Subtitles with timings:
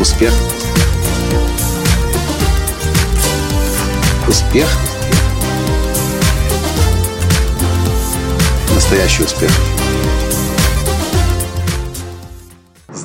[0.00, 0.32] Успех.
[4.26, 4.66] Успех.
[8.74, 9.50] Настоящий успех.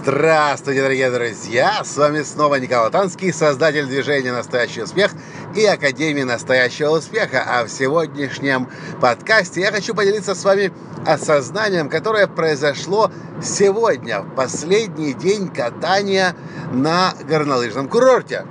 [0.06, 1.82] Здравствуйте, дорогие друзья!
[1.84, 5.10] С вами снова Николай Танский, создатель движения «Настоящий успех»
[5.56, 7.44] и Академии настоящего успеха.
[7.44, 8.70] А в сегодняшнем
[9.02, 10.72] подкасте я хочу поделиться с вами
[11.08, 13.10] осознанием, которое произошло
[13.42, 16.36] сегодня, в последний день катания
[16.72, 18.46] на горнолыжном курорте.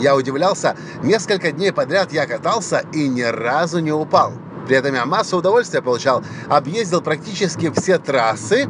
[0.00, 4.32] Я удивлялся, несколько дней подряд я катался и ни разу не упал.
[4.66, 6.22] При этом я массу удовольствия получал.
[6.48, 8.68] Объездил практически все трассы,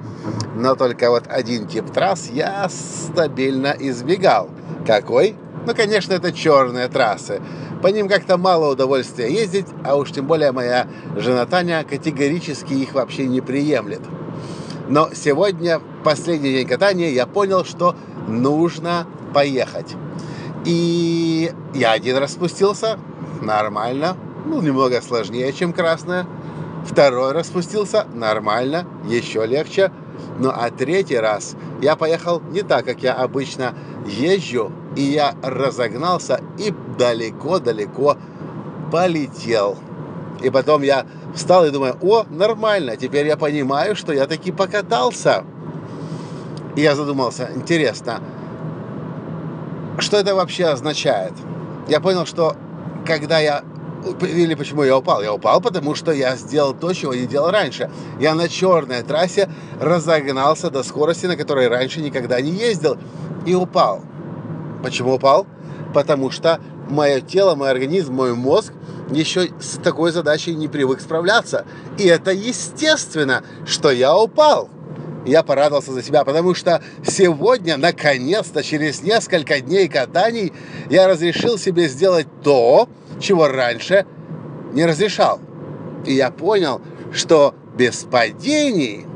[0.54, 4.50] но только вот один тип трасс я стабильно избегал.
[4.86, 5.36] Какой?
[5.66, 7.40] Ну, конечно, это черные трассы.
[7.82, 12.92] По ним как-то мало удовольствия ездить, а уж тем более моя жена Таня категорически их
[12.94, 14.02] вообще не приемлет.
[14.88, 17.96] Но сегодня, последний день катания, я понял, что
[18.28, 19.94] нужно поехать.
[20.64, 22.98] И я один раз спустился,
[23.42, 26.26] нормально, ну, немного сложнее, чем красная.
[26.84, 29.90] Второй раз спустился, нормально, еще легче.
[30.38, 33.74] Ну, а третий раз я поехал не так, как я обычно
[34.06, 38.16] езжу, и я разогнался и далеко-далеко
[38.92, 39.76] полетел.
[40.42, 45.44] И потом я встал и думаю, о, нормально, теперь я понимаю, что я таки покатался.
[46.76, 48.20] И я задумался, интересно,
[49.98, 51.32] что это вообще означает?
[51.88, 52.54] Я понял, что
[53.06, 53.64] когда я
[54.22, 55.22] или почему я упал?
[55.22, 57.90] Я упал, потому что я сделал то, чего не делал раньше.
[58.20, 59.48] Я на черной трассе
[59.80, 62.96] разогнался до скорости, на которой раньше никогда не ездил,
[63.44, 64.02] и упал.
[64.82, 65.46] Почему упал?
[65.94, 68.72] Потому что мое тело, мой организм, мой мозг
[69.10, 71.64] еще с такой задачей не привык справляться.
[71.98, 74.68] И это естественно, что я упал.
[75.24, 80.52] Я порадовался за себя, потому что сегодня, наконец-то, через несколько дней катаний,
[80.88, 82.88] я разрешил себе сделать то,
[83.20, 84.06] чего раньше
[84.72, 85.40] не разрешал.
[86.04, 86.80] И я понял,
[87.12, 89.06] что без падений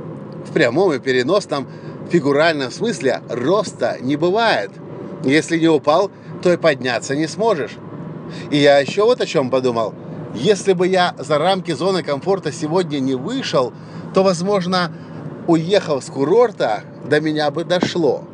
[0.44, 1.68] в прямом и переносном
[2.10, 4.70] фигуральном смысле роста не бывает.
[5.24, 6.10] Если не упал,
[6.42, 7.76] то и подняться не сможешь.
[8.50, 9.94] И я еще вот о чем подумал.
[10.34, 13.72] Если бы я за рамки зоны комфорта сегодня не вышел,
[14.14, 14.92] то, возможно,
[15.46, 18.24] уехав с курорта, до меня бы дошло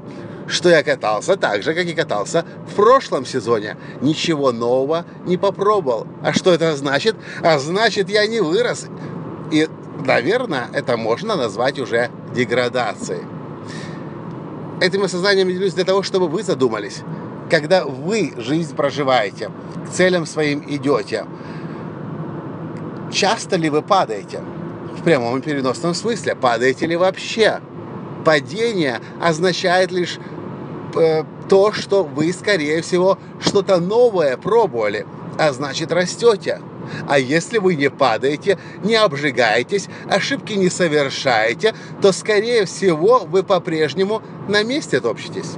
[0.47, 3.77] что я катался так же, как и катался в прошлом сезоне.
[4.01, 6.07] Ничего нового не попробовал.
[6.23, 7.17] А что это значит?
[7.43, 8.87] А значит, я не вырос.
[9.51, 9.69] И,
[10.05, 13.23] наверное, это можно назвать уже деградацией.
[14.81, 17.01] Этим осознанием делюсь для того, чтобы вы задумались.
[17.51, 19.51] Когда вы жизнь проживаете,
[19.87, 21.27] к целям своим идете,
[23.13, 24.43] часто ли вы падаете?
[24.99, 26.35] В прямом и переносном смысле.
[26.35, 27.61] Падаете ли вообще?
[28.27, 30.19] Падение означает лишь
[30.97, 35.07] Э, то, что вы, скорее всего, что-то новое пробовали,
[35.39, 36.61] а значит растете.
[37.09, 41.73] А если вы не падаете, не обжигаетесь, ошибки не совершаете,
[42.03, 45.53] то, скорее всего, вы по-прежнему на месте топчетесь.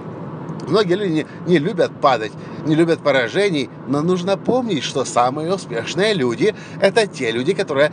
[0.67, 2.33] Многие люди не, не любят падать,
[2.67, 7.93] не любят поражений, но нужно помнить, что самые успешные люди– это те люди, которые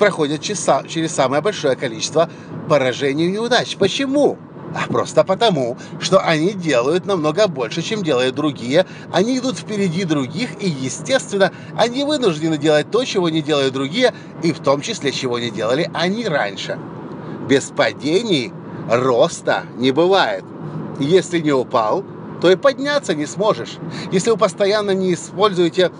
[0.00, 2.28] проходят через, через самое большое количество
[2.68, 3.76] поражений и неудач.
[3.76, 4.36] Почему?
[4.72, 8.86] а просто потому, что они делают намного больше, чем делают другие.
[9.12, 14.52] Они идут впереди других, и, естественно, они вынуждены делать то, чего не делают другие, и
[14.52, 16.78] в том числе, чего не делали они раньше.
[17.48, 18.52] Без падений
[18.88, 20.44] роста не бывает.
[21.00, 22.04] Если не упал,
[22.40, 23.76] то и подняться не сможешь.
[24.12, 25.90] Если вы постоянно не используете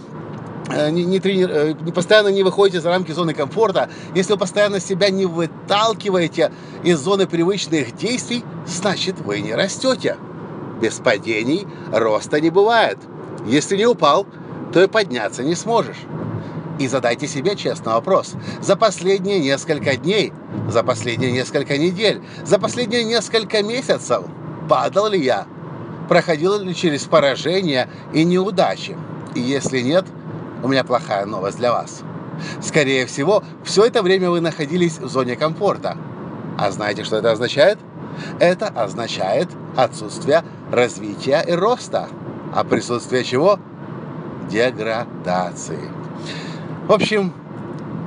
[0.71, 1.47] не, не, трени...
[1.49, 6.53] Э, не постоянно не выходите за рамки зоны комфорта, если вы постоянно себя не выталкиваете
[6.83, 10.17] из зоны привычных действий, значит вы не растете.
[10.81, 12.99] Без падений роста не бывает.
[13.47, 14.27] Если не упал,
[14.73, 15.99] то и подняться не сможешь.
[16.79, 18.35] И задайте себе честный вопрос.
[18.63, 20.33] За последние несколько дней,
[20.69, 24.23] за последние несколько недель, за последние несколько месяцев
[24.69, 25.47] падал ли я?
[26.09, 28.97] Проходил ли через поражения и неудачи?
[29.35, 30.07] И если нет–
[30.63, 32.03] у меня плохая новость для вас.
[32.61, 35.97] Скорее всего, все это время вы находились в зоне комфорта.
[36.59, 37.79] А знаете, что это означает?
[38.39, 42.09] Это означает отсутствие развития и роста.
[42.55, 43.59] А присутствие чего?
[44.51, 45.91] Деградации.
[46.87, 47.33] В общем,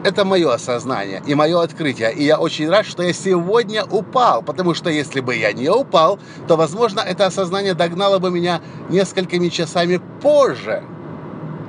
[0.03, 2.13] это мое осознание и мое открытие.
[2.13, 6.19] И я очень рад, что я сегодня упал, потому что если бы я не упал,
[6.47, 10.83] то, возможно, это осознание догнало бы меня несколькими часами позже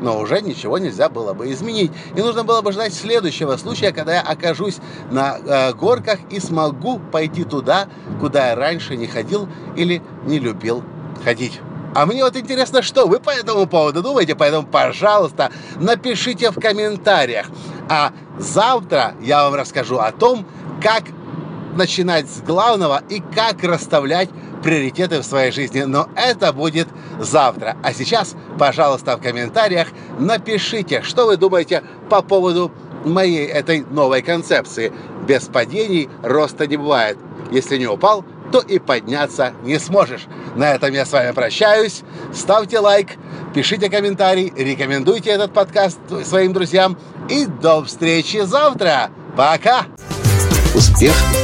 [0.05, 1.91] но уже ничего нельзя было бы изменить.
[2.15, 4.77] И нужно было бы ждать следующего случая, когда я окажусь
[5.11, 7.89] на э, горках и смогу пойти туда,
[8.21, 10.85] куда я раньше не ходил или не любил
[11.25, 11.59] ходить.
[11.95, 17.47] А мне вот интересно, что вы по этому поводу думаете, поэтому, пожалуйста, напишите в комментариях.
[17.89, 20.47] А завтра я вам расскажу о том,
[20.83, 21.05] как
[21.77, 24.29] начинать с главного и как расставлять
[24.65, 25.83] приоритеты в своей жизни.
[25.83, 26.89] Но это будет
[27.21, 27.77] завтра.
[27.83, 29.89] А сейчас, пожалуйста, в комментариях
[30.19, 32.73] напишите, что вы думаете по поводу
[33.05, 34.93] моей этой новой концепции.
[35.29, 37.19] Без падений роста не бывает.
[37.53, 40.27] Если не упал, то и подняться не сможешь.
[40.57, 42.03] На этом я с вами прощаюсь.
[42.33, 43.09] Ставьте лайк,
[43.55, 46.97] пишите комментарий, рекомендуйте этот подкаст своим друзьям.
[47.29, 49.11] И до встречи завтра.
[49.37, 49.87] Пока!
[50.75, 51.44] Успех!